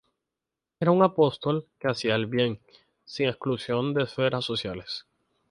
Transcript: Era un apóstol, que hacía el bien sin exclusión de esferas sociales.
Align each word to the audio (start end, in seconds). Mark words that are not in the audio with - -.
Era 0.79 0.89
un 0.89 1.03
apóstol, 1.03 1.67
que 1.77 1.87
hacía 1.87 2.15
el 2.15 2.25
bien 2.25 2.59
sin 3.05 3.27
exclusión 3.29 3.93
de 3.93 4.01
esferas 4.01 4.43
sociales. 4.43 5.05